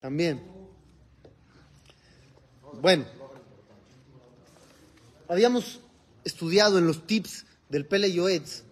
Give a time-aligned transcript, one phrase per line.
[0.00, 0.40] También.
[2.80, 3.04] Bueno,
[5.28, 5.80] habíamos
[6.22, 8.62] estudiado en los tips del Pele Yoetz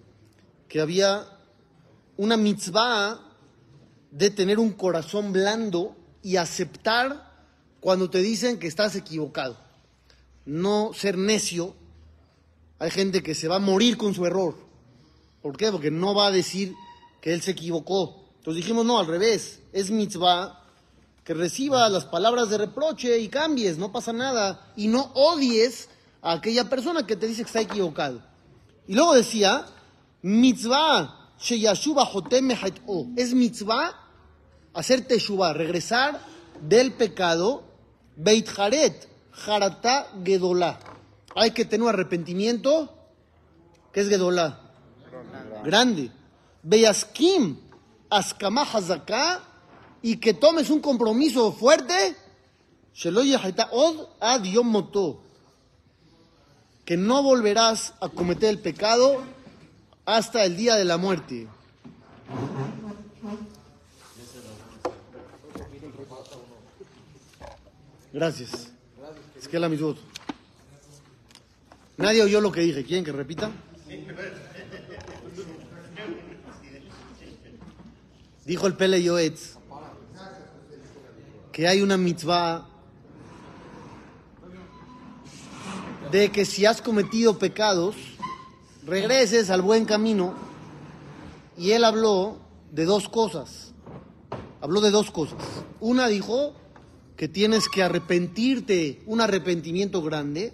[0.69, 1.27] que había
[2.17, 3.21] una mitzvah
[4.13, 7.33] de tener un corazón blando y aceptar
[7.81, 9.59] cuando te dicen que estás equivocado.
[10.45, 11.75] No ser necio.
[12.79, 14.55] Hay gente que se va a morir con su error.
[15.43, 15.73] ¿Por qué?
[15.73, 16.75] Porque no va a decir
[17.21, 18.29] que él se equivocó.
[18.39, 19.61] Entonces dijimos, no, al revés.
[19.73, 20.66] Es mitzvah
[21.27, 24.71] que reciba las palabras de reproche y cambies, no pasa nada.
[24.77, 25.89] Y no odies
[26.23, 28.23] a aquella persona que te dice que está equivocado.
[28.87, 29.67] Y luego decía,
[30.23, 31.33] mitzvah.
[33.17, 34.01] Es mitzvah
[34.73, 36.21] hacer teshuva, regresar
[36.61, 37.65] del pecado,
[38.15, 39.09] beit haret,
[39.47, 40.79] harata gedolá.
[41.35, 42.95] Hay que tener un arrepentimiento,
[43.93, 44.61] que es gedolá,
[45.65, 46.13] grande.
[46.63, 47.59] Beyaskim,
[48.09, 49.43] askama hazaká,
[50.03, 52.17] y que tomes un compromiso fuerte,
[56.85, 59.23] que no volverás a cometer el pecado
[60.05, 61.49] hasta el día de la muerte.
[68.13, 68.73] Gracias.
[69.39, 69.69] Es que la.
[71.99, 72.85] Nadie oyó lo que dije.
[72.85, 73.51] ¿Quieren que repita?
[78.45, 79.56] Dijo el Pele Yoetz
[81.57, 82.69] que hay una mitzvah
[86.13, 87.97] de que si has cometido pecados,
[88.85, 90.35] regreses al buen camino.
[91.57, 92.37] Y él habló
[92.73, 93.73] de dos cosas.
[94.61, 95.39] Habló de dos cosas.
[95.81, 96.53] Una dijo
[97.17, 100.53] que tienes que arrepentirte, un arrepentimiento grande.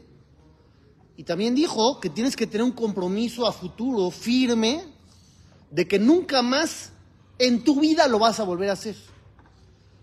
[1.17, 4.85] Y también dijo que tienes que tener un compromiso a futuro firme
[5.69, 6.93] de que nunca más
[7.41, 8.95] en tu vida lo vas a volver a hacer.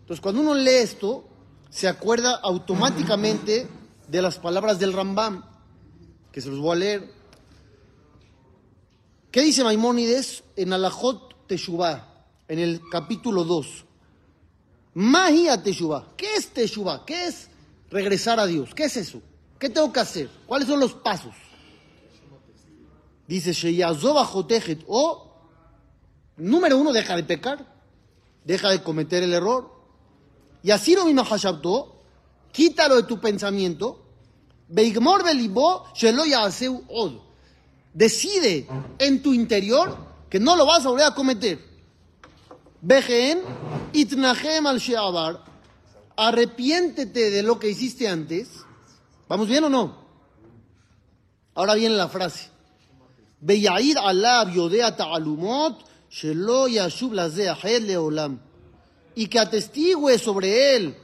[0.09, 1.23] Entonces, cuando uno lee esto,
[1.69, 3.67] se acuerda automáticamente
[4.07, 5.45] de las palabras del Rambam,
[6.31, 7.13] que se los voy a leer.
[9.29, 13.85] ¿Qué dice Maimónides en Alajot Teshuvah, en el capítulo 2?
[14.95, 16.15] Magia Teshuvah.
[16.17, 17.05] ¿Qué es Teshuvah?
[17.05, 17.47] ¿Qué es
[17.91, 18.73] regresar a Dios?
[18.73, 19.21] ¿Qué es eso?
[19.59, 20.27] ¿Qué tengo que hacer?
[20.47, 21.35] ¿Cuáles son los pasos?
[23.27, 23.51] Dice
[24.87, 25.35] o
[26.37, 27.63] número uno, deja de pecar,
[28.43, 29.77] deja de cometer el error.
[30.63, 32.01] Y así vino Hashabto,
[32.51, 34.05] quítalo de tu pensamiento.
[34.67, 36.23] Beigmor belibo shelo
[36.89, 37.13] od.
[37.93, 38.67] Decide
[38.99, 39.97] en tu interior
[40.29, 41.59] que no lo vas a volver a cometer.
[42.81, 43.41] Bejen
[43.93, 45.43] itnahem al sheabar.
[46.15, 48.49] Arrepiéntete de lo que hiciste antes.
[49.27, 49.97] ¿Vamos bien o no?
[51.55, 52.49] Ahora viene la frase.
[53.41, 58.39] Beyair alab yodea ta'alumot shelo yashub leolam
[59.19, 60.95] y que atestigue sobre él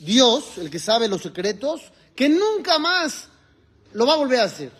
[0.00, 1.82] Dios, el que sabe los secretos,
[2.16, 3.28] que nunca más
[3.92, 4.72] lo va a volver a hacer.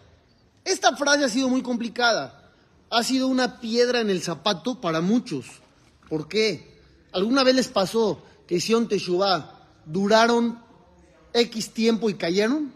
[0.64, 2.50] Esta frase ha sido muy complicada.
[2.88, 5.44] Ha sido una piedra en el zapato para muchos.
[6.08, 6.80] ¿Por qué?
[7.12, 9.52] ¿Alguna vez les pasó que hicieron Teshuvah,
[9.84, 10.58] duraron
[11.34, 12.72] X tiempo y cayeron?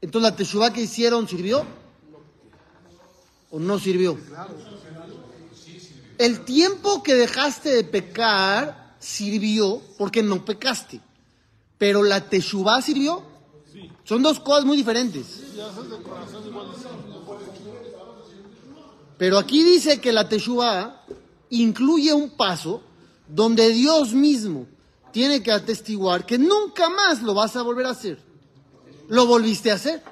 [0.00, 1.64] Entonces la Teshuvah que hicieron sirvió
[3.52, 4.18] o no sirvió.
[6.18, 11.00] El tiempo que dejaste de pecar sirvió porque no pecaste.
[11.78, 13.22] Pero la teshuvah sirvió.
[14.04, 15.42] Son dos cosas muy diferentes.
[19.16, 21.04] Pero aquí dice que la teshuvah
[21.50, 22.82] incluye un paso
[23.28, 24.66] donde Dios mismo
[25.12, 28.18] tiene que atestiguar que nunca más lo vas a volver a hacer.
[29.08, 30.02] Lo volviste a hacer.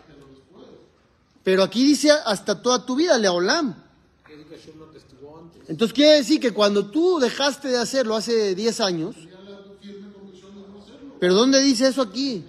[1.43, 3.86] Pero aquí dice hasta toda tu vida, Leolam.
[5.69, 9.17] Entonces quiere decir que cuando tú dejaste de hacerlo hace 10 años,
[11.19, 12.45] pero ¿dónde dice eso aquí?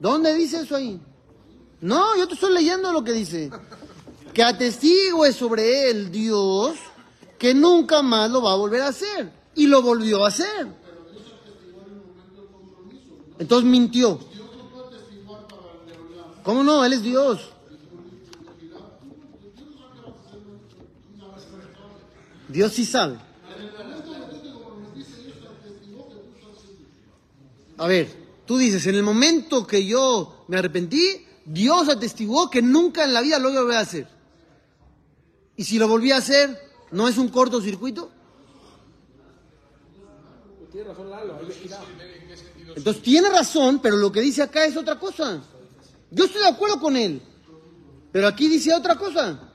[0.00, 1.00] ¿Dónde dice eso ahí?
[1.80, 3.50] No, yo te estoy leyendo lo que dice.
[4.32, 6.76] Que atestigue sobre él Dios
[7.38, 9.32] que nunca más lo va a volver a hacer.
[9.54, 10.66] Y lo volvió a hacer.
[13.38, 14.18] Entonces mintió.
[16.42, 16.84] ¿Cómo no?
[16.84, 17.50] Él es Dios.
[22.48, 23.18] Dios sí sabe.
[27.76, 28.08] A ver,
[28.44, 33.20] tú dices, en el momento que yo me arrepentí, Dios atestiguó que nunca en la
[33.20, 34.08] vida lo voy a hacer.
[35.56, 36.58] Y si lo volví a hacer,
[36.90, 38.10] ¿no es un cortocircuito?
[42.76, 45.42] Entonces tiene razón, pero lo que dice acá es otra cosa.
[46.10, 47.22] Yo estoy de acuerdo con él,
[48.12, 49.50] pero aquí dice otra cosa.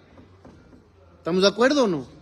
[1.17, 2.12] ¿Estamos de acuerdo o no?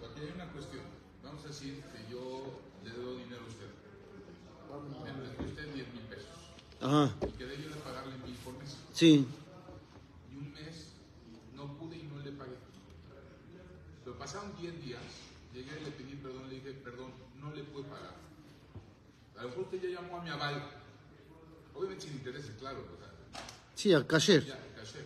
[6.82, 7.14] Ajá.
[7.38, 8.76] quedé yo de pagarle mil por mes.
[8.94, 9.28] Sí.
[10.32, 10.88] Y un mes
[11.56, 12.56] no pude y no le pagué.
[14.04, 15.02] Pero pasaron 10 días,
[15.54, 18.16] llegué y le pedí perdón, le dije, perdón, no le pude pagar.
[19.38, 20.62] A lo mejor usted ya llamó a mi aval,
[21.74, 23.12] obviamente sin intereses, claro, o sea,
[23.76, 24.46] Sí, a cashier.
[24.46, 25.00] ya, caché.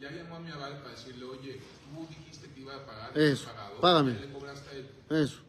[0.00, 1.60] Ya llamó a mi aval para decirle, oye,
[1.94, 4.12] tú dijiste que iba a pagar, Eso, pagado, págame.
[4.14, 4.90] le cobraste a él.
[5.10, 5.40] Eso.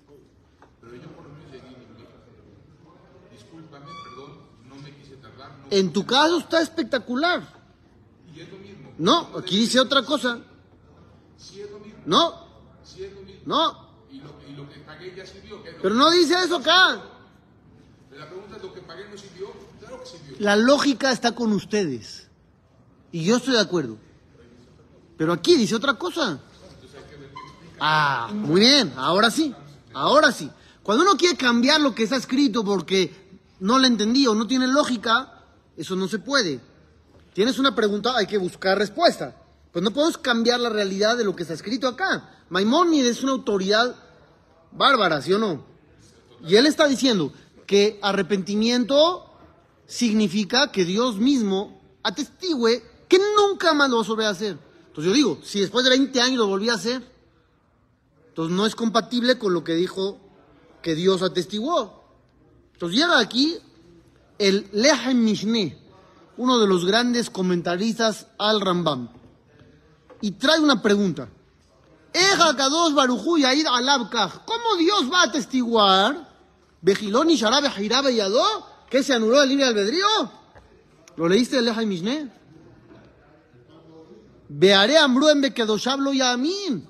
[0.81, 2.07] Pero yo por lo menos llegué y le dije,
[3.31, 4.37] discúlpame, perdón,
[4.67, 5.56] no me quise tardar.
[5.56, 7.41] No, En tu caso está espectacular.
[8.35, 8.91] Y es lo mismo.
[8.97, 10.39] No, aquí dice otra cosa.
[11.37, 12.47] Sí es lo mismo, No,
[12.83, 13.41] sí es lo mismo.
[13.45, 13.87] no.
[14.11, 15.61] Y lo, lo que pagué ya sirvió.
[15.63, 17.01] ¿qué es lo Pero no dice eso acá.
[18.11, 19.47] La pregunta es, ¿lo que pagué no sirvió?
[19.79, 20.35] Claro que sirvió.
[20.39, 22.27] La lógica está con ustedes.
[23.11, 23.97] Y yo estoy de acuerdo.
[25.17, 26.39] Pero aquí dice otra cosa.
[27.79, 29.53] Ah, muy bien, ahora sí,
[29.93, 30.49] ahora sí.
[30.81, 34.67] Cuando uno quiere cambiar lo que está escrito porque no le entendí o no tiene
[34.67, 35.36] lógica,
[35.77, 36.59] eso no se puede.
[37.33, 39.35] Tienes una pregunta, hay que buscar respuesta.
[39.71, 42.43] Pues no podemos cambiar la realidad de lo que está escrito acá.
[42.49, 43.95] Maimónides es una autoridad
[44.71, 45.63] bárbara, ¿sí o no?
[46.45, 47.31] Y él está diciendo
[47.65, 49.25] que arrepentimiento
[49.85, 54.57] significa que Dios mismo atestigüe que nunca más lo vas a volver a hacer.
[54.87, 57.03] Entonces yo digo, si después de 20 años lo volví a hacer,
[58.29, 60.19] entonces no es compatible con lo que dijo
[60.81, 62.03] que Dios atestiguó.
[62.73, 63.57] Entonces llega aquí
[64.39, 65.77] el Lehem Mishneh,
[66.37, 69.09] uno de los grandes comentaristas al Rambam,
[70.21, 71.29] y trae una pregunta.
[74.45, 76.27] ¿cómo Dios va a atestiguar?
[76.81, 80.07] Bejilón y Sharabe Jairabe Yadó, que se anuló el libre albedrío.
[81.15, 82.31] ¿Lo leíste el Lehem Mishneh?
[84.49, 86.87] Bearé en Bekedoshablo Yamin.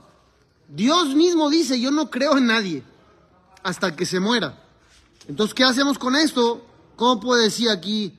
[0.68, 2.84] Dios mismo dice, yo no creo en nadie
[3.64, 4.62] hasta que se muera.
[5.28, 6.67] Entonces, ¿qué hacemos con esto?
[6.98, 8.18] ¿Cómo puede decir aquí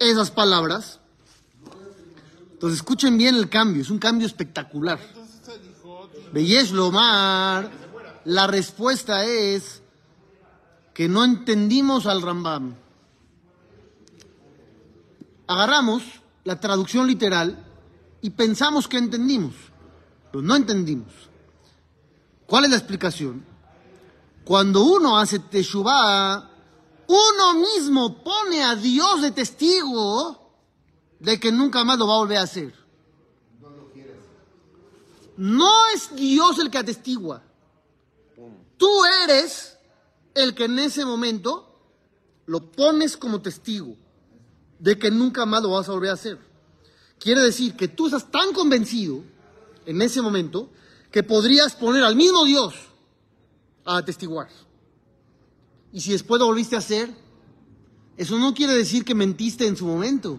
[0.00, 0.98] esas palabras?
[2.52, 4.98] Entonces, escuchen bien el cambio, es un cambio espectacular.
[6.32, 7.70] Beyesh Lomar,
[8.24, 9.80] la respuesta es
[10.92, 12.74] que no entendimos al Rambam.
[15.46, 16.02] Agarramos
[16.42, 17.64] la traducción literal
[18.22, 19.54] y pensamos que entendimos,
[20.32, 21.12] pero no entendimos.
[22.46, 23.44] ¿Cuál es la explicación?
[24.44, 26.51] Cuando uno hace teshuvah,
[27.12, 30.40] uno mismo pone a Dios de testigo
[31.18, 32.74] de que nunca más lo va a volver a hacer.
[35.36, 37.42] No es Dios el que atestigua.
[38.76, 39.76] Tú eres
[40.34, 41.68] el que en ese momento
[42.46, 43.96] lo pones como testigo
[44.78, 46.38] de que nunca más lo vas a volver a hacer.
[47.18, 49.22] Quiere decir que tú estás tan convencido
[49.86, 50.70] en ese momento
[51.10, 52.74] que podrías poner al mismo Dios
[53.84, 54.48] a atestiguar.
[55.92, 57.14] Y si después lo volviste a hacer,
[58.16, 60.38] eso no quiere decir que mentiste en su momento.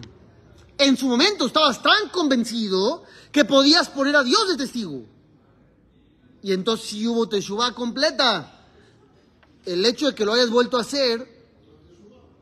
[0.78, 5.04] En su momento estabas tan convencido que podías poner a Dios de testigo.
[6.42, 8.50] Y entonces si hubo teshuvah completa.
[9.64, 11.26] El hecho de que lo hayas vuelto a hacer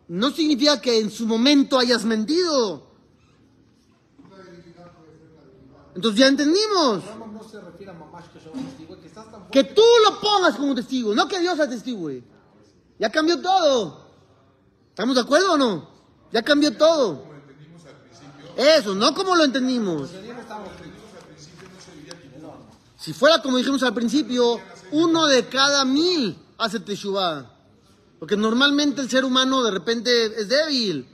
[0.09, 2.91] no significa que en su momento hayas mentido.
[5.95, 7.03] Entonces ya entendimos.
[9.51, 12.25] Que tú lo pongas como testigo, no que Dios atestigue.
[13.03, 14.01] Ya cambió todo.
[14.91, 15.89] ¿Estamos de acuerdo o no?
[16.31, 17.25] Ya cambió todo.
[18.57, 20.09] Eso, no como lo entendimos.
[22.97, 24.61] Si fuera como dijimos al principio,
[24.93, 27.51] uno de cada mil hace teshuvah.
[28.21, 31.09] Porque normalmente el ser humano de repente es débil.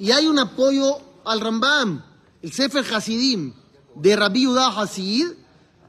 [0.00, 2.02] Y hay un apoyo al Rambam.
[2.42, 3.54] El Sefer Hasidim
[3.94, 5.28] de Rabbi Yehuda Hasid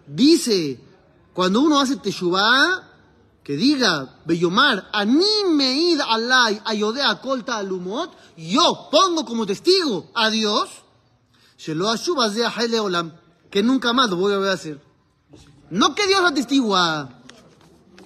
[0.06, 0.80] dice,
[1.34, 2.87] cuando uno hace teshuvah,
[3.48, 10.70] que diga, Beyomar, Ani meid alay ayodea kolta alumot, yo pongo como testigo a Dios,
[11.58, 11.96] Shelo
[12.84, 13.14] olam,
[13.50, 14.82] que nunca más lo voy a a hacer.
[15.70, 17.10] No que Dios atestigua,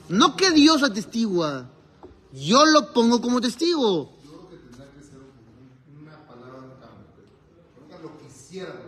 [0.10, 1.72] no que Dios atestigua,
[2.34, 4.14] yo lo pongo como testigo.
[8.62, 8.82] A.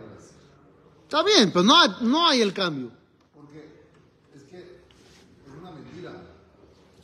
[1.02, 2.92] Está bien, pero no no hay el cambio.
[3.34, 3.60] Porque
[4.34, 6.12] es que es una mentira.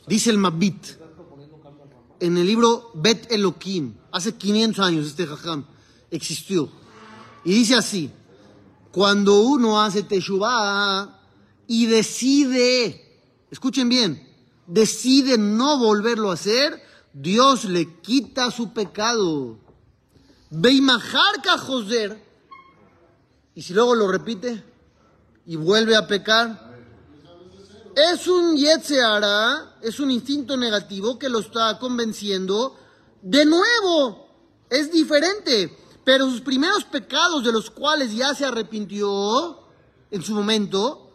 [0.07, 1.01] Dice el Mabit
[2.19, 5.65] en el libro Bet Elohim, hace 500 años este jajam
[6.11, 6.69] existió.
[7.43, 8.11] Y dice así,
[8.91, 11.19] cuando uno hace teshuvah
[11.65, 14.27] y decide, escuchen bien,
[14.67, 16.81] decide no volverlo a hacer,
[17.13, 19.57] Dios le quita su pecado.
[20.51, 22.23] Beimajar Joser,
[23.55, 24.63] y si luego lo repite
[25.47, 26.70] y vuelve a pecar,
[27.95, 32.75] es un Yetzeara, es un instinto negativo que lo está convenciendo
[33.21, 34.27] de nuevo
[34.69, 35.77] es diferente.
[36.03, 39.59] Pero sus primeros pecados de los cuales ya se arrepintió
[40.09, 41.11] en su momento,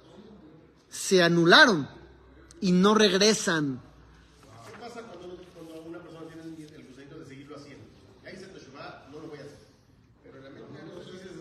[0.89, 1.89] se anularon
[2.61, 3.83] y no regresan.
[4.71, 6.49] ¿Qué pasa cuando, cuando una persona tiene el
[7.03, 7.85] el de seguirlo haciendo?
[8.33, 9.59] Hice Teshuvah, no lo voy a hacer.
[10.23, 11.33] Pero la mente no dices,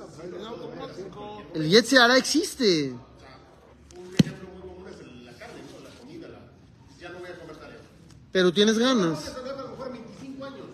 [1.54, 2.90] El Yetzirah existe.
[3.96, 5.88] un ejemplo muy común es el- la carne, ¿no?
[5.88, 6.40] la comida, la,
[7.00, 7.80] ya no voy a comer tarea.
[8.36, 9.24] Pero tienes No voy a ganas.
[9.24, 10.66] saber a lo mejor 25 años,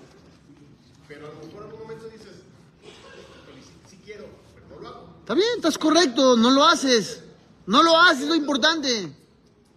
[1.08, 2.42] pero a lo mejor en un momento dices,
[2.82, 4.26] "Híjole, sí, sí quiero,
[4.56, 5.16] pero no lo hago.
[5.20, 7.24] Está bien, estás correcto, no lo haces.
[7.68, 9.14] No lo haces, es lo importante.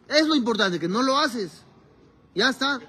[0.09, 1.61] Es lo importante, que no lo haces.
[2.35, 2.81] Ya está.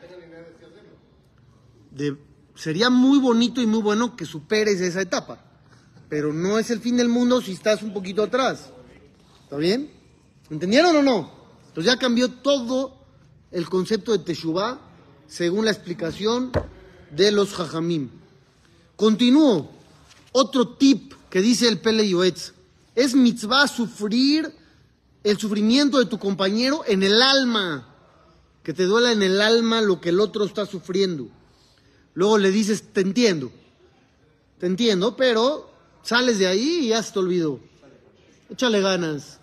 [1.92, 2.16] De-
[2.56, 5.40] sería muy bonito y muy bueno que superes esa etapa.
[6.08, 8.70] Pero no es el fin del mundo si estás un poquito atrás.
[9.44, 9.92] ¿Está bien?
[10.50, 11.32] ¿Entendieron o no?
[11.68, 13.05] Entonces ya cambió todo
[13.52, 14.80] el concepto de Teshuvah
[15.28, 16.52] según la explicación
[17.12, 18.10] de los Jajamim.
[18.96, 19.72] Continúo.
[20.32, 22.54] Otro tip que dice el Pele Yoetz.
[22.96, 24.54] Es mitzvah sufrir
[25.24, 27.88] el sufrimiento de tu compañero en el alma.
[28.64, 31.28] Que te duela en el alma lo que el otro está sufriendo.
[32.14, 33.52] Luego le dices, te entiendo.
[34.60, 35.70] Te entiendo, pero
[36.04, 37.60] sales de ahí y ya se te olvidó.
[38.50, 39.40] Échale ganas.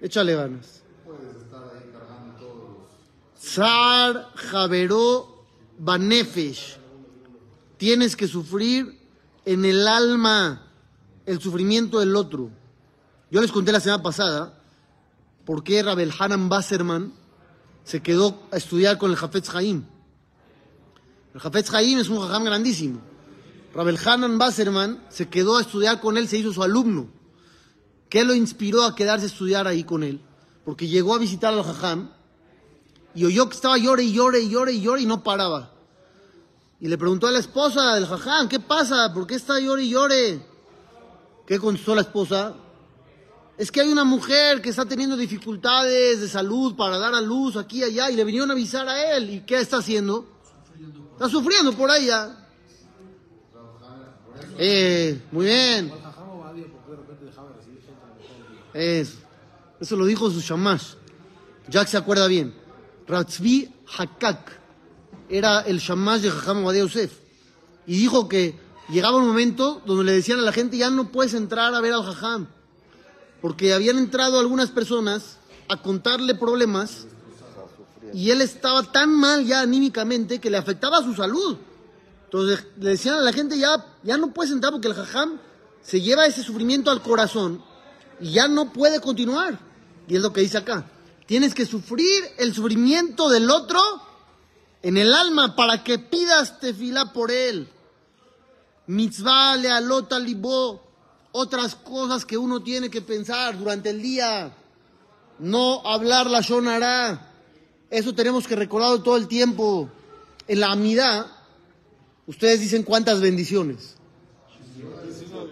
[0.00, 0.75] Échale ganas.
[3.40, 5.44] Zar Javeró
[5.78, 6.78] Banefesh.
[7.76, 8.98] Tienes que sufrir
[9.44, 10.62] en el alma
[11.26, 12.50] el sufrimiento del otro.
[13.30, 14.58] Yo les conté la semana pasada
[15.44, 17.12] por qué Rabel Hanan Basserman
[17.84, 19.84] se quedó a estudiar con el Jafetz Haim.
[21.34, 23.00] El Jafetz Haim es un jajam grandísimo.
[23.74, 27.08] Rabel Hanan Basserman se quedó a estudiar con él, se hizo su alumno.
[28.08, 30.20] ¿Qué lo inspiró a quedarse a estudiar ahí con él?
[30.64, 32.10] Porque llegó a visitar al jajam
[33.16, 35.72] y oyó que estaba llore y llore y llore y llore y no paraba.
[36.78, 39.10] Y le preguntó a la esposa del jajam, ¿qué pasa?
[39.14, 40.46] ¿Por qué está llore y llore?
[41.46, 42.54] ¿Qué contestó la esposa?
[43.56, 47.56] Es que hay una mujer que está teniendo dificultades de salud para dar a luz
[47.56, 49.30] aquí y allá y le vinieron a avisar a él.
[49.30, 50.28] ¿Y qué está haciendo?
[51.12, 52.36] Está sufriendo por ella.
[54.58, 55.90] Eh, muy bien.
[58.74, 60.96] Eso lo dijo su shamash.
[61.70, 62.65] Jack se acuerda bien.
[63.06, 64.60] Ratzvi Hakak
[65.28, 67.12] era el shamash de Jajam Obadia Yosef.
[67.86, 68.58] Y dijo que
[68.88, 71.92] llegaba un momento donde le decían a la gente, ya no puedes entrar a ver
[71.92, 72.48] al Jajam.
[73.40, 77.06] Porque habían entrado algunas personas a contarle problemas
[78.12, 81.56] y él estaba tan mal ya anímicamente que le afectaba su salud.
[82.24, 85.38] Entonces le decían a la gente, ya, ya no puedes entrar porque el Jajam
[85.82, 87.62] se lleva ese sufrimiento al corazón
[88.20, 89.58] y ya no puede continuar.
[90.08, 90.86] Y es lo que dice acá.
[91.26, 93.80] Tienes que sufrir el sufrimiento del otro
[94.82, 97.68] en el alma para que pidas tefilá por él.
[98.86, 100.84] Mitzvah lealota libó.
[101.32, 104.56] Otras cosas que uno tiene que pensar durante el día.
[105.38, 107.32] No hablar la shonara.
[107.90, 109.90] Eso tenemos que recordarlo todo el tiempo.
[110.48, 111.26] En la amidad,
[112.26, 113.96] ustedes dicen cuántas bendiciones.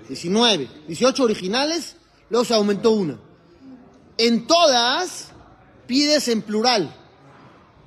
[0.09, 0.71] 19.
[0.87, 1.97] 18 originales,
[2.31, 3.19] luego se aumentó una.
[4.16, 5.33] En todas
[5.86, 6.94] pides en plural.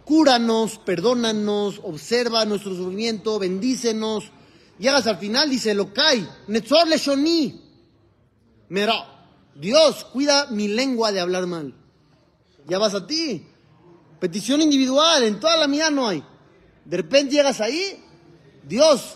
[0.05, 4.31] Cúranos, perdónanos, observa nuestro sufrimiento, bendícenos.
[4.79, 7.61] Llegas al final, dice Lokai, Netzor Leshoni.
[8.69, 8.93] Mira,
[9.55, 11.73] Dios, cuida mi lengua de hablar mal.
[12.67, 13.45] Ya vas a ti.
[14.19, 16.23] Petición individual, en toda la mía no hay.
[16.85, 18.01] De repente llegas ahí,
[18.63, 19.15] Dios,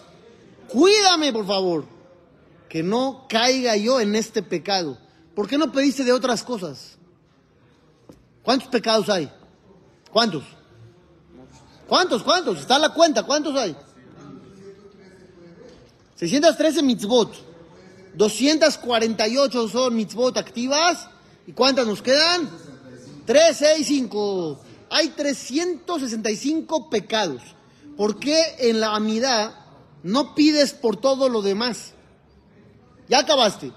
[0.68, 1.86] cuídame por favor,
[2.70, 4.98] que no caiga yo en este pecado.
[5.36, 6.91] ¿Por qué no pediste de otras cosas?
[8.44, 9.32] ¿Cuántos pecados hay?
[10.12, 10.44] ¿Cuántos?
[11.88, 12.24] ¿Cuántos?
[12.24, 12.60] ¿Cuántos?
[12.60, 13.76] Está la cuenta, ¿cuántos hay?
[16.16, 17.34] 613 mitzvot.
[18.16, 21.08] 248 son mitzvot activas.
[21.48, 22.50] ¿Y cuántas nos quedan?
[23.26, 24.60] 3, 6, 5.
[24.90, 27.42] Hay 365 pecados.
[27.98, 29.54] ¿Por qué en la amidad
[30.04, 31.94] no pides por todo lo demás?
[33.08, 33.72] Ya acabaste.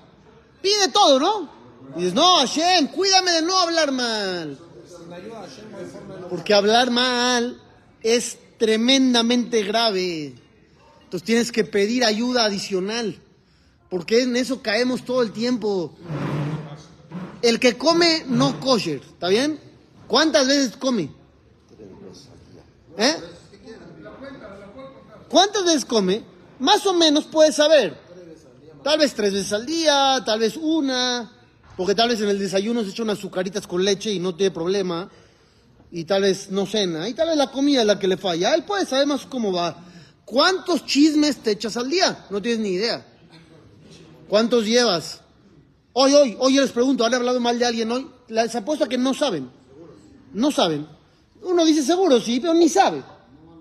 [0.63, 1.51] Pide todo, ¿no?
[1.97, 4.59] Dices, no, Hashem, cuídame de no hablar mal.
[6.29, 7.61] Porque hablar mal
[8.03, 10.35] es tremendamente grave.
[11.05, 13.21] Entonces tienes que pedir ayuda adicional.
[13.91, 15.95] Porque en eso caemos todo el tiempo.
[17.43, 19.61] El que come no kosher, ¿está bien?
[20.09, 21.11] ¿Cuántas veces come?
[22.97, 23.17] ¿Eh?
[25.29, 26.25] ¿Cuántas veces come?
[26.59, 27.97] Más o menos puedes saber.
[28.83, 31.33] Tal vez tres veces al día, tal vez una,
[31.77, 34.51] porque tal vez en el desayuno se echa unas azucaritas con leche y no tiene
[34.51, 35.11] problema,
[35.91, 38.55] y tal vez no cena, y tal vez la comida es la que le falla.
[38.55, 39.77] Él puede saber más cómo va.
[40.25, 42.27] ¿Cuántos chismes te echas al día?
[42.31, 43.07] No tienes ni idea.
[44.29, 45.21] ¿Cuántos llevas?
[45.93, 48.11] Hoy, hoy, hoy yo les pregunto, ¿han hablado mal de alguien hoy?
[48.29, 49.51] Les apuesto a que no saben.
[50.33, 50.89] No saben.
[51.43, 53.03] Uno dice seguro, sí, pero ni sabe.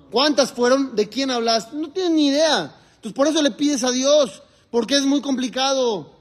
[0.09, 0.95] ¿Cuántas fueron?
[0.95, 1.73] ¿De quién hablas?
[1.73, 2.75] No tienes ni idea.
[2.95, 4.41] Entonces por eso le pides a Dios,
[4.71, 6.11] porque es muy complicado.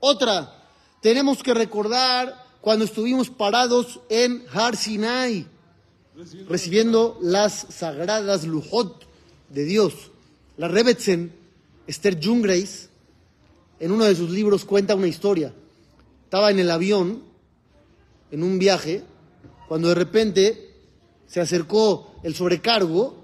[0.00, 0.57] Otra,
[1.00, 5.46] tenemos que recordar cuando estuvimos parados en Har Sinai,
[6.48, 9.06] recibiendo las sagradas lujot
[9.48, 10.10] de Dios.
[10.56, 11.32] La Rebetzen,
[11.86, 12.88] Esther Jungreis,
[13.80, 15.52] en uno de sus libros cuenta una historia.
[16.24, 17.22] Estaba en el avión,
[18.30, 19.04] en un viaje,
[19.68, 20.74] cuando de repente
[21.26, 23.16] se acercó el sobrecargo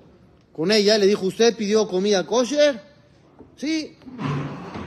[0.53, 2.81] con ella, le dijo, ¿usted pidió comida kosher?
[3.57, 3.97] Sí.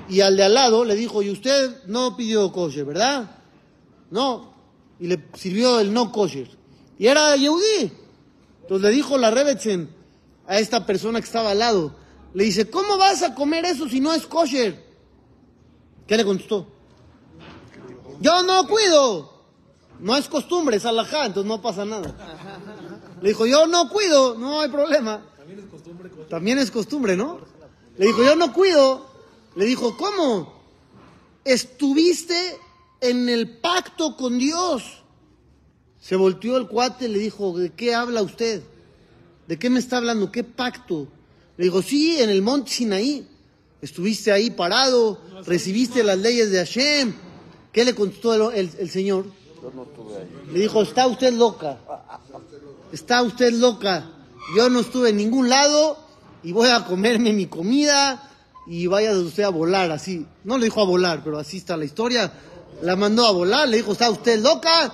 [0.09, 3.29] Y al de al lado le dijo, ¿y usted no pidió kosher, verdad?
[4.09, 4.53] No.
[4.99, 6.49] Y le sirvió el no kosher.
[6.97, 7.91] Y era Yehudí.
[8.61, 9.89] Entonces le dijo la Rebetzen
[10.47, 11.95] a esta persona que estaba al lado,
[12.33, 14.83] le dice, ¿cómo vas a comer eso si no es kosher?
[16.05, 16.67] ¿Qué le contestó?
[18.21, 19.37] Yo no cuido.
[19.99, 22.13] No es costumbre, es alajá, entonces no pasa nada.
[23.21, 25.25] Le dijo, yo no cuido, no hay problema.
[26.29, 27.39] También es costumbre, ¿no?
[27.97, 29.16] Le dijo, yo no cuido.
[29.57, 30.53] Le dijo, ¿cómo?
[31.43, 32.35] Estuviste
[33.01, 34.83] en el pacto con Dios.
[35.99, 38.61] Se volteó el cuate y le dijo, ¿de qué habla usted?
[39.47, 40.31] ¿De qué me está hablando?
[40.31, 41.07] ¿Qué pacto?
[41.57, 43.27] Le dijo, sí, en el monte Sinaí.
[43.81, 47.13] Estuviste ahí parado, recibiste las leyes de Hashem.
[47.71, 49.25] ¿Qué le contestó el, el- el Señor?
[50.51, 51.79] Le dijo, está usted loca.
[52.91, 54.11] Está usted loca.
[54.55, 55.97] Yo no estuve en ningún lado
[56.43, 58.26] y voy a comerme mi comida
[58.67, 60.25] y vaya usted a volar así.
[60.43, 62.31] No le dijo a volar, pero así está la historia.
[62.81, 64.93] La mandó a volar, le dijo, está usted loca,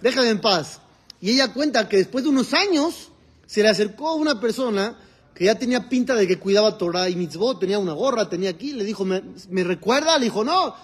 [0.00, 0.80] déjame en paz.
[1.20, 3.10] Y ella cuenta que después de unos años
[3.46, 4.96] se le acercó una persona
[5.34, 8.72] que ya tenía pinta de que cuidaba Torah y mitzvot, tenía una gorra, tenía aquí,
[8.72, 10.18] le dijo, ¿me, me recuerda?
[10.18, 10.74] Le dijo, no.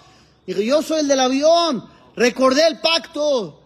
[0.45, 1.83] Dijo, yo soy el del avión,
[2.15, 3.61] recordé el pacto,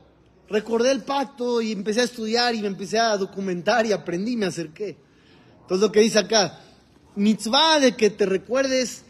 [0.48, 4.46] recordé el pacto y empecé a estudiar y me empecé a documentar y aprendí me
[4.46, 4.98] acerqué.
[5.62, 6.60] Entonces lo que dice acá,
[7.16, 9.04] mitzvah de que te recuerdes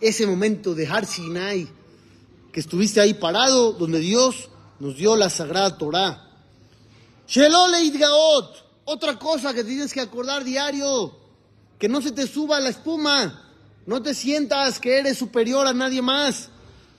[0.00, 1.68] ese momento de Har Sinai,
[2.52, 6.24] que estuviste ahí parado, donde Dios nos dio la sagrada Torah.
[7.26, 11.16] Shelole Idgaot, otra cosa que tienes que acordar diario,
[11.78, 13.44] que no se te suba la espuma,
[13.86, 16.50] no te sientas que eres superior a nadie más.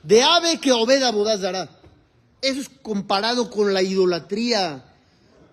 [0.03, 1.69] De ave que obeda bodas dará.
[2.41, 4.85] Eso es comparado con la idolatría.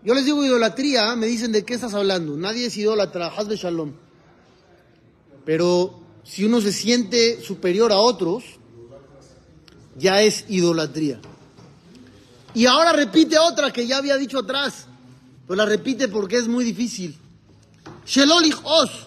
[0.03, 2.37] Yo les digo idolatría, me dicen de qué estás hablando.
[2.37, 3.93] Nadie es idólatra, haz de shalom.
[5.47, 8.45] Pero si uno se siente superior a otros,
[9.97, 11.21] ya es idolatría.
[12.53, 14.87] Y ahora repite otra que ya había dicho atrás,
[15.47, 17.17] pero la repite porque es muy difícil.
[18.05, 19.07] Shelolich os,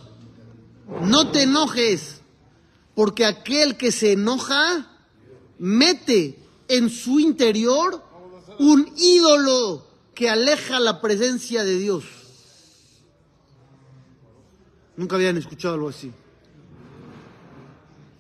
[1.02, 2.22] no te enojes,
[2.96, 4.88] porque aquel que se enoja
[5.58, 8.02] mete en su interior
[8.60, 12.06] un ídolo que aleja la presencia de Dios.
[14.96, 16.12] Nunca habían escuchado algo así.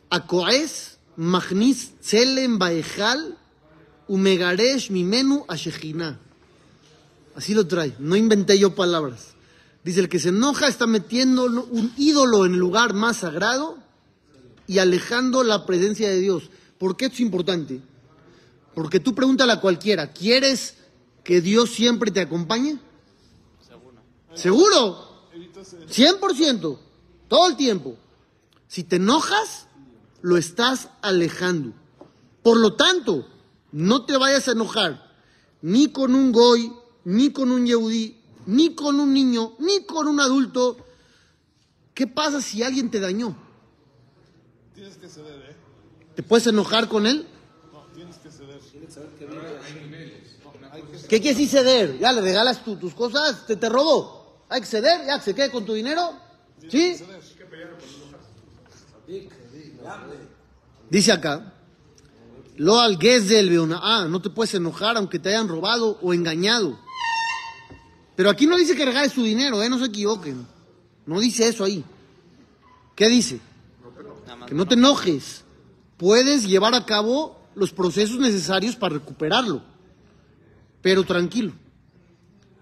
[0.09, 3.37] Akoes magnis tselem baejal
[4.07, 6.19] umegaresh mimenu ashechina.
[7.35, 7.93] Así lo trae.
[7.99, 9.35] No inventé yo palabras.
[9.83, 13.77] Dice, el que se enoja está metiendo un ídolo en el lugar más sagrado
[14.67, 16.49] y alejando la presencia de Dios.
[16.77, 17.81] ¿Por qué esto es importante?
[18.75, 20.75] Porque tú pregúntale a cualquiera, ¿quieres
[21.23, 22.77] que Dios siempre te acompañe?
[24.33, 25.27] ¿Seguro?
[25.89, 26.79] 100%,
[27.27, 27.97] todo el tiempo.
[28.67, 29.67] Si te enojas,
[30.21, 31.73] lo estás alejando.
[32.43, 33.27] Por lo tanto,
[33.71, 35.09] no te vayas a enojar
[35.61, 36.71] ni con un goy,
[37.03, 40.77] ni con un yehudí, ni con un niño, ni con un adulto.
[41.93, 43.35] ¿Qué pasa si alguien te dañó?
[44.73, 45.55] Tienes que ceder, ¿eh?
[46.15, 47.27] ¿Te puedes enojar con él?
[47.73, 48.59] No, tienes que ceder.
[51.09, 51.97] ¿Qué quieres decir ceder?
[51.99, 54.43] Ya le regalas tu- tus cosas, te, te robó.
[54.49, 56.13] Hay que ceder, ya que se quede con tu dinero.
[56.69, 56.95] ¿Sí?
[60.89, 61.53] Dice acá,
[62.57, 66.79] lo al gezel ah, no te puedes enojar aunque te hayan robado o engañado.
[68.15, 69.69] Pero aquí no dice que regales su dinero, ¿eh?
[69.69, 70.45] no se equivoquen.
[71.05, 71.85] No dice eso ahí.
[72.95, 73.39] ¿Qué dice?
[74.45, 75.43] Que no te enojes.
[75.97, 79.61] Puedes llevar a cabo los procesos necesarios para recuperarlo.
[80.81, 81.53] Pero tranquilo.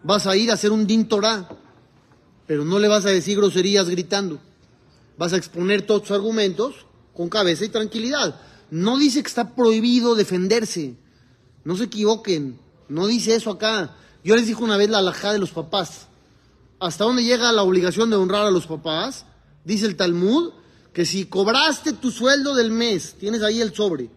[0.04, 1.08] Vas a ir a hacer un din
[2.46, 4.40] pero no le vas a decir groserías gritando.
[5.18, 6.87] Vas a exponer todos tus argumentos
[7.18, 8.40] con cabeza y tranquilidad.
[8.70, 10.96] No dice que está prohibido defenderse.
[11.64, 12.60] No se equivoquen.
[12.88, 13.96] No dice eso acá.
[14.24, 16.08] Yo les dije una vez la alajá de los papás.
[16.80, 19.26] hasta dónde llega la obligación de honrar a los papás.
[19.66, 20.52] Dice el Talmud
[20.94, 24.12] que si cobraste tu sueldo del mes, tienes ahí el sobre,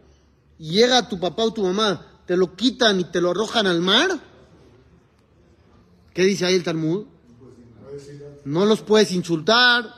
[0.58, 3.80] y llega tu papá o tu mamá, te lo quitan y te lo arrojan al
[3.80, 4.20] mar.
[6.12, 7.06] ¿Qué dice ahí el Talmud?
[8.44, 9.90] No los puedes insultar,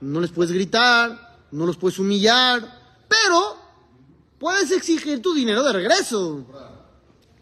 [0.00, 3.56] no les puedes gritar, no los puedes humillar, pero
[4.38, 6.44] puedes exigir tu dinero de regreso.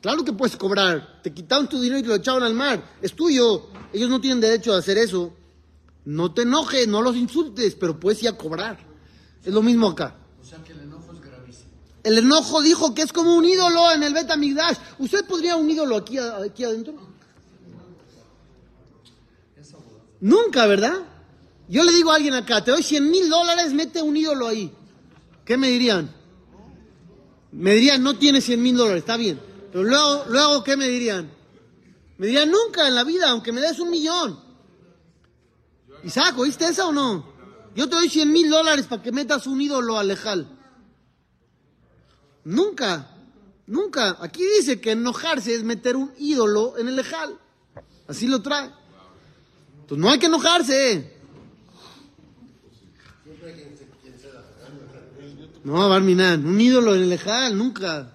[0.01, 1.21] Claro que puedes cobrar.
[1.23, 2.83] Te quitaron tu dinero y te lo echaron al mar.
[3.03, 3.67] Es tuyo.
[3.93, 5.33] Ellos no tienen derecho a hacer eso.
[6.05, 8.79] No te enojes, no los insultes, pero puedes ir a cobrar.
[9.45, 10.17] Es lo mismo acá.
[10.41, 11.71] O sea que el enojo es gravísimo.
[12.05, 14.77] El enojo dijo que es como un ídolo en el Betamigdash.
[14.99, 16.95] ¿Usted podría un ídolo aquí, aquí adentro?
[20.21, 20.99] Nunca, ¿verdad?
[21.69, 24.73] Yo le digo a alguien acá, te doy 100 mil dólares, mete un ídolo ahí.
[25.45, 26.15] ¿Qué me dirían?
[27.53, 29.41] Me dirían, no tiene 100 mil dólares, está bien.
[29.71, 31.31] Pero luego, luego, ¿qué me dirían?
[32.17, 34.41] Me dirían, nunca en la vida, aunque me des un millón.
[36.05, 37.25] Isaac, ¿oíste eso o no?
[37.75, 40.49] Yo te doy 100 mil dólares para que metas un ídolo al lejal.
[42.45, 43.11] Nunca,
[43.67, 44.17] nunca.
[44.21, 47.39] Aquí dice que enojarse es meter un ídolo en el lejal.
[48.07, 48.71] Así lo trae.
[49.81, 51.18] Entonces no hay que enojarse.
[55.69, 58.11] No, Barminan, un ídolo en el lejal, nunca.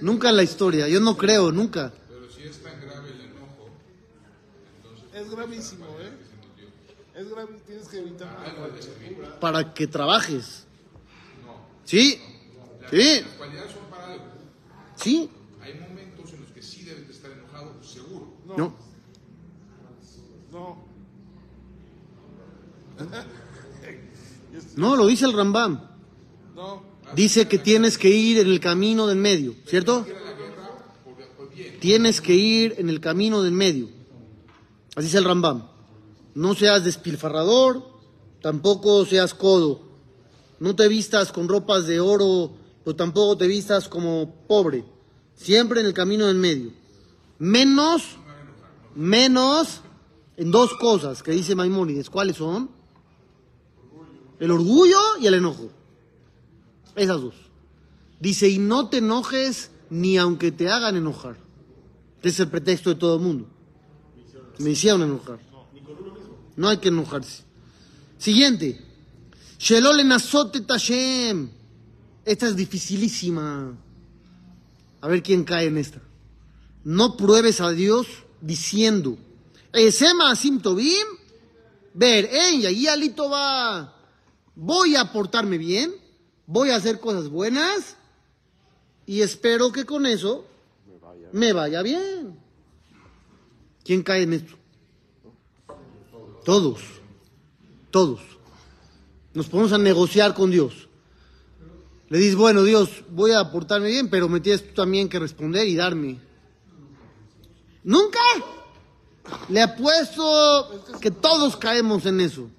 [0.00, 1.92] Nunca en la historia, yo no creo, nunca.
[2.08, 3.68] Pero si es tan grave el enojo,
[5.12, 6.12] Es gravísimo, ¿eh?
[7.16, 8.28] Es grave, tienes que evitar.
[9.40, 10.64] Para que trabajes.
[11.84, 12.20] Sí,
[12.90, 14.24] sí, las cualidades son para algo.
[14.94, 15.28] sí.
[15.60, 18.34] Hay momentos en los que sí debes de estar enojado, seguro.
[18.46, 18.72] No.
[20.52, 20.84] No.
[24.76, 25.91] No, lo dice el Rambam.
[27.14, 30.06] Dice que tienes que ir en el camino del medio, ¿cierto?
[31.80, 33.88] Tienes que ir en el camino del medio.
[34.94, 35.68] Así dice el Rambam.
[36.34, 37.82] No seas despilfarrador,
[38.40, 39.82] tampoco seas codo.
[40.58, 42.52] No te vistas con ropas de oro,
[42.84, 44.84] pero tampoco te vistas como pobre.
[45.34, 46.70] Siempre en el camino del medio.
[47.38, 48.16] Menos,
[48.94, 49.80] menos
[50.36, 52.08] en dos cosas que dice Maimónides.
[52.08, 52.70] ¿Cuáles son?
[54.38, 55.70] El orgullo y el enojo.
[56.96, 57.34] Esas dos.
[58.20, 61.36] Dice, y no te enojes ni aunque te hagan enojar.
[62.20, 63.48] Ese es el pretexto de todo el mundo.
[64.58, 65.40] Me hicieron enojar.
[66.56, 67.42] No hay que enojarse.
[68.18, 68.80] Siguiente.
[69.58, 71.50] Shelole nasote tashem.
[72.24, 73.76] Esta es dificilísima.
[75.00, 76.00] A ver quién cae en esta.
[76.84, 78.06] No pruebes a Dios
[78.40, 79.16] diciendo,
[79.72, 80.60] Esema asim
[81.94, 83.96] ver, en y alito va.
[84.54, 85.92] Voy a portarme bien,
[86.46, 87.96] voy a hacer cosas buenas
[89.06, 90.44] y espero que con eso
[91.32, 92.38] me vaya bien.
[93.84, 94.54] ¿Quién cae en esto?
[96.44, 96.80] Todos,
[97.90, 98.20] todos.
[99.34, 100.88] Nos ponemos a negociar con Dios.
[102.08, 105.66] Le dices, bueno, Dios, voy a portarme bien, pero me tienes tú también que responder
[105.66, 106.18] y darme.
[107.84, 108.20] Nunca.
[109.48, 112.50] Le apuesto que todos caemos en eso.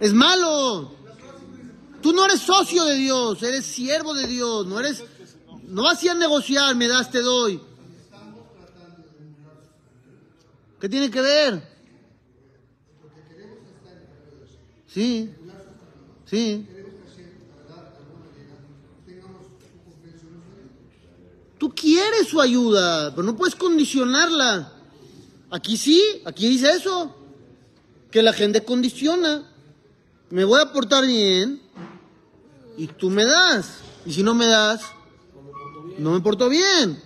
[0.00, 0.92] Es malo.
[2.00, 5.02] Tú no eres socio de Dios, eres siervo de Dios, no eres,
[5.64, 7.60] no vas negociar, me das, te doy.
[10.80, 11.78] ¿Qué tiene que ver?
[14.86, 15.30] Sí,
[16.24, 16.66] sí.
[21.58, 24.72] Tú quieres su ayuda, pero no puedes condicionarla.
[25.50, 27.16] Aquí sí, aquí dice eso,
[28.12, 29.44] que la gente condiciona.
[30.30, 31.60] Me voy a portar bien
[32.76, 33.78] y tú me das.
[34.04, 34.82] Y si no me das,
[35.98, 37.02] no me porto bien.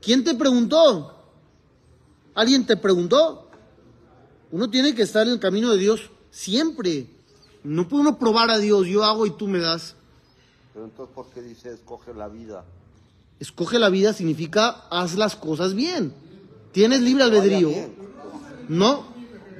[0.00, 1.14] ¿Quién te preguntó?
[2.34, 3.48] ¿Alguien te preguntó?
[4.50, 7.08] Uno tiene que estar en el camino de Dios siempre.
[7.62, 9.96] No puede uno probar a Dios, yo hago y tú me das.
[10.74, 12.64] Pero entonces, ¿por qué dice escoge la vida?
[13.40, 16.12] Escoge la vida significa haz las cosas bien.
[16.72, 17.70] Tienes libre albedrío.
[18.68, 19.06] No.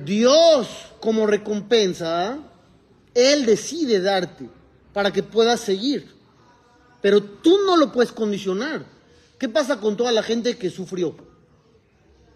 [0.04, 0.68] Dios,
[1.00, 2.38] como recompensa,
[3.14, 4.48] Él decide darte
[4.92, 6.12] para que puedas seguir.
[7.00, 8.84] Pero tú no lo puedes condicionar.
[9.38, 11.14] ¿Qué pasa con toda la gente que sufrió?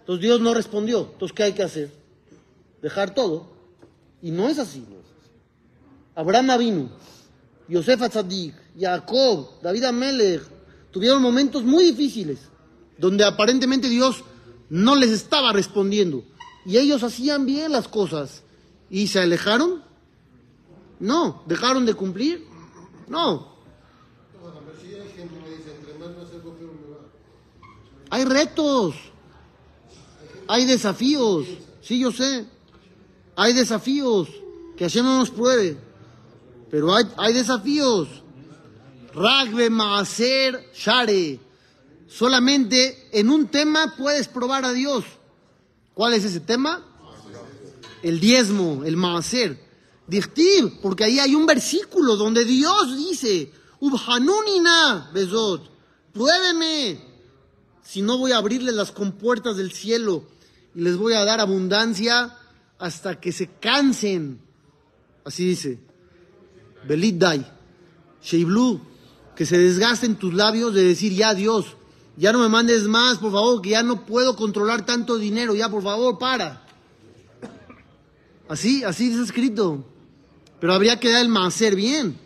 [0.00, 1.08] Entonces Dios no respondió.
[1.12, 1.92] Entonces, ¿qué hay que hacer?
[2.82, 3.50] Dejar todo.
[4.22, 4.84] Y no es así.
[6.14, 6.90] Abraham vino,
[7.68, 10.42] Yosef Atzadik, Jacob, David Amelech,
[10.90, 12.40] tuvieron momentos muy difíciles,
[12.98, 14.24] donde aparentemente Dios
[14.68, 16.24] no les estaba respondiendo.
[16.66, 18.42] Y ellos hacían bien las cosas.
[18.90, 19.87] ¿Y se alejaron?
[21.00, 21.42] No.
[21.46, 22.46] ¿Dejaron de cumplir?
[23.06, 23.58] No.
[28.10, 28.94] Hay retos.
[30.46, 31.46] hay desafíos.
[31.82, 32.46] Sí, yo sé.
[33.36, 34.28] Hay desafíos.
[34.76, 35.76] Que Hashem no nos pruebe.
[36.70, 38.08] Pero hay, hay desafíos.
[39.14, 41.40] Ragbe Maaser Share.
[42.06, 45.04] Solamente en un tema puedes probar a Dios.
[45.94, 46.84] ¿Cuál es ese tema?
[48.02, 49.67] El diezmo, el Maaser.
[50.08, 55.70] Dichtiv, porque ahí hay un versículo donde Dios dice, Ubhanunina, Bezot,
[56.12, 56.98] pruébeme,
[57.82, 60.24] si no voy a abrirles las compuertas del cielo
[60.74, 62.36] y les voy a dar abundancia
[62.78, 64.40] hasta que se cansen.
[65.24, 65.78] Así dice.
[66.86, 67.46] Belit Dai.
[68.22, 68.80] Sheiblu,
[69.36, 71.76] que se desgasten tus labios de decir, ya Dios,
[72.16, 75.68] ya no me mandes más, por favor, que ya no puedo controlar tanto dinero, ya
[75.70, 76.66] por favor, para.
[78.48, 79.84] Así, así está escrito.
[80.60, 82.18] Pero habría que dar el macer bien.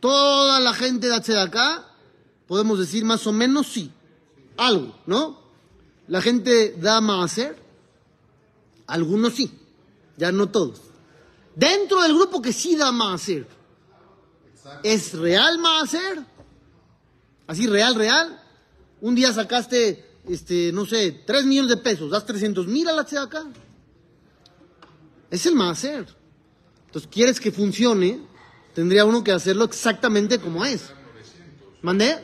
[0.00, 1.86] Toda la gente de acá,
[2.46, 3.92] podemos decir más o menos sí.
[4.56, 5.40] Algo, ¿no?
[6.08, 7.56] La gente da macer,
[8.86, 9.52] algunos sí,
[10.16, 10.80] ya no todos.
[11.54, 13.46] Dentro del grupo que sí da macer,
[14.82, 16.24] ¿es real macer?
[17.46, 18.40] Así, real, real.
[19.00, 23.02] Un día sacaste, este, no sé, 3 millones de pesos, das 300 mil a la
[23.02, 23.46] acá.
[25.30, 26.06] Es el macer.
[26.86, 28.20] Entonces, ¿quieres que funcione?
[28.74, 30.90] Tendría uno que hacerlo exactamente como es.
[31.82, 32.18] ¿Mandé?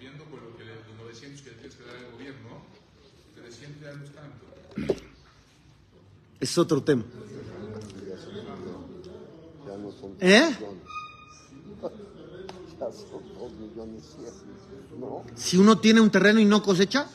[0.00, 2.62] Viendo por lo que le- los 900 que le tienes que dar al gobierno,
[3.34, 5.02] 300 ya no es tanto.
[6.40, 7.04] Es otro tema.
[10.20, 10.56] ¿Eh?
[14.98, 15.24] ¿No?
[15.34, 17.06] Si uno tiene un terreno y no cosecha.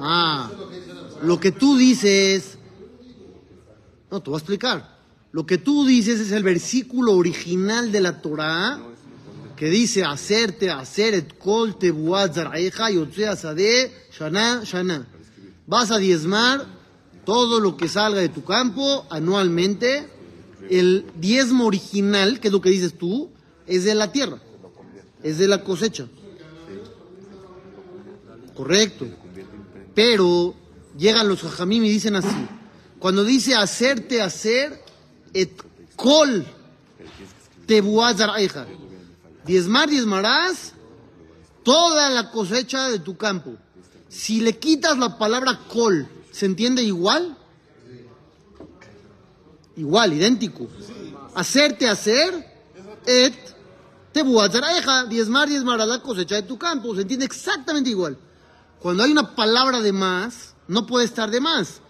[0.00, 0.48] Ah,
[1.22, 2.58] lo que tú dices.
[4.10, 4.98] No, te voy a explicar.
[5.32, 8.80] Lo que tú dices es el versículo original de la Torah
[9.58, 11.76] que dice hacerte, hacer et kol
[14.10, 15.06] shana shana.
[15.66, 16.64] Vas a diezmar
[17.24, 20.08] todo lo que salga de tu campo anualmente.
[20.70, 23.30] El diezmo original, que es lo que dices tú,
[23.66, 24.38] es de la tierra,
[25.22, 26.06] es de la cosecha.
[28.54, 29.06] Correcto.
[29.94, 30.54] Pero
[30.98, 32.48] llegan los jajamim y dicen así.
[32.98, 34.82] Cuando dice hacerte hacer,
[35.32, 35.50] et
[35.96, 36.44] kol
[37.66, 38.66] tebuat zaraeja.
[39.46, 40.72] Diezmar, diezmarás
[41.62, 43.56] toda la cosecha de tu campo.
[44.08, 47.36] Si le quitas la palabra col, ¿se entiende igual?
[49.76, 50.66] Igual, idéntico.
[51.34, 52.44] Hacerte hacer,
[53.06, 53.34] et
[54.12, 56.94] te buatzaraeja, diezmar, diezmarás la cosecha de tu campo.
[56.94, 58.18] Se entiende exactamente igual.
[58.80, 61.80] Cuando hay una palabra de más, no puede estar de más.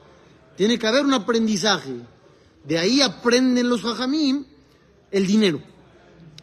[0.56, 2.00] Tiene que haber un aprendizaje.
[2.64, 4.44] De ahí aprenden los jajamim
[5.10, 5.60] el dinero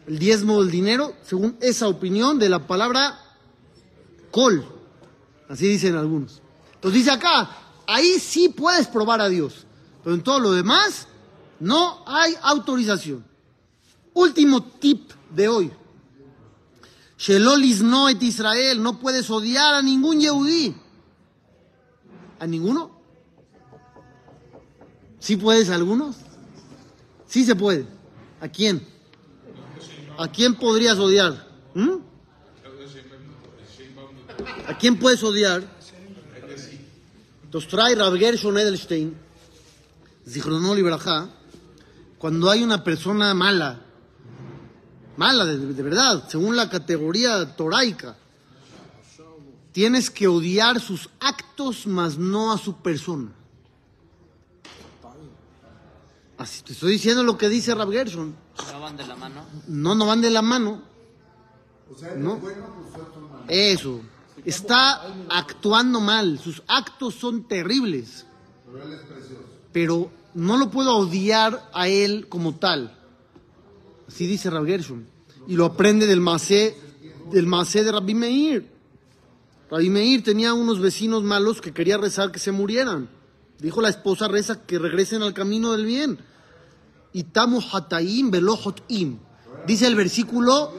[0.06, 3.18] el diezmo del dinero, según esa opinión de la palabra
[4.30, 4.64] col.
[5.48, 6.40] Así dicen algunos.
[6.74, 7.50] Entonces dice acá,
[7.86, 9.66] ahí sí puedes probar a Dios,
[10.02, 11.08] pero en todo lo demás
[11.58, 13.24] no hay autorización.
[14.14, 15.72] Último tip de hoy.
[17.18, 20.74] Shelolis no Israel, no puedes odiar a ningún Yehudí.
[22.38, 23.00] ¿A ninguno?
[25.18, 26.16] ¿Sí puedes a algunos?
[27.26, 27.86] Sí se puede.
[28.40, 28.86] ¿A quién?
[30.18, 31.46] ¿A quién podrías odiar?
[31.74, 31.96] ¿Mm?
[34.68, 35.64] ¿A quién puedes odiar?
[37.44, 39.16] Entonces trae Rav Gershon Edelstein,
[42.18, 43.80] cuando hay una persona mala,
[45.16, 48.16] mala de, de verdad, según la categoría toraica,
[49.72, 53.32] tienes que odiar sus actos, mas no a su persona.
[56.38, 58.34] Así te estoy diciendo lo que dice Rav Gershon.
[58.72, 59.42] No van de la mano.
[59.68, 60.82] No, no van de la mano.
[61.90, 62.34] O sea, No.
[62.34, 63.02] el bueno pues.
[63.48, 64.00] Eso.
[64.44, 66.38] Está actuando mal.
[66.38, 68.26] Sus actos son terribles.
[68.66, 69.42] Pero él es precioso.
[69.72, 72.96] Pero no lo puedo odiar a él como tal.
[74.06, 75.06] Así dice Rav Gershon.
[75.48, 76.76] Y lo aprende del Masé,
[77.30, 78.75] del Masé de Rabbi Meir.
[79.70, 83.08] Rabbi Meir tenía unos vecinos malos que quería rezar que se murieran.
[83.58, 86.18] Dijo la esposa reza que regresen al camino del bien.
[87.12, 88.30] Itamu hataim
[88.88, 89.18] im.
[89.66, 90.72] Dice el versículo,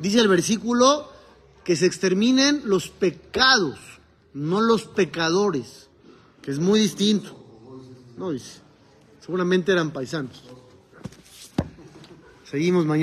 [0.00, 1.10] dice el versículo
[1.64, 3.78] que se exterminen los pecados,
[4.34, 5.88] no los pecadores,
[6.42, 7.38] que es muy distinto.
[8.16, 8.60] No dice.
[9.20, 10.42] Seguramente eran paisanos.
[12.50, 12.96] Seguimos mañana.